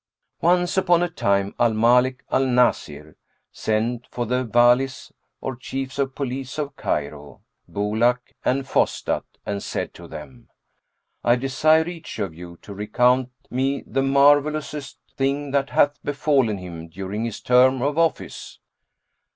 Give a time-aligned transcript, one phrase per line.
[0.41, 3.13] Once upon a time Al Malik al Nбsir[FN#399]
[3.51, 9.93] sent for the Wбlis or Chiefs of Police of Cairo, Bulak, and Fostat[FN#400] and said
[9.93, 10.49] to them,
[11.23, 16.89] "I desire each of you to recount me the marvellousest thing that hath befallen him
[16.89, 18.57] during his term of office."